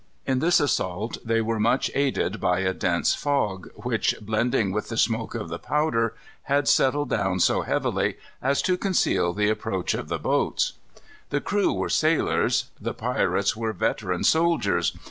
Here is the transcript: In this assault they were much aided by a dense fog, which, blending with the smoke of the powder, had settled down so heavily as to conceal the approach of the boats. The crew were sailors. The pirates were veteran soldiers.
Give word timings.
In 0.25 0.39
this 0.39 0.59
assault 0.59 1.19
they 1.23 1.41
were 1.41 1.59
much 1.59 1.91
aided 1.93 2.39
by 2.41 2.61
a 2.61 2.73
dense 2.73 3.13
fog, 3.13 3.69
which, 3.75 4.15
blending 4.19 4.71
with 4.71 4.89
the 4.89 4.97
smoke 4.97 5.35
of 5.35 5.47
the 5.49 5.59
powder, 5.59 6.15
had 6.45 6.67
settled 6.67 7.11
down 7.11 7.39
so 7.39 7.61
heavily 7.61 8.17
as 8.41 8.63
to 8.63 8.79
conceal 8.79 9.31
the 9.31 9.51
approach 9.51 9.93
of 9.93 10.07
the 10.07 10.17
boats. 10.17 10.73
The 11.29 11.39
crew 11.39 11.71
were 11.71 11.87
sailors. 11.87 12.71
The 12.81 12.95
pirates 12.95 13.55
were 13.55 13.73
veteran 13.73 14.23
soldiers. 14.23 14.97